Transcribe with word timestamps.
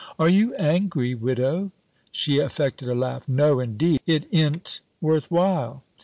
"Are 0.17 0.29
you 0.29 0.55
angry, 0.55 1.13
Widow?" 1.13 1.71
She 2.11 2.39
affected 2.39 2.89
a 2.89 2.95
laugh: 2.95 3.29
"No, 3.29 3.59
indeed, 3.59 4.01
it 4.07 4.25
i'n't 4.33 4.79
worth 4.99 5.29
while." 5.29 5.83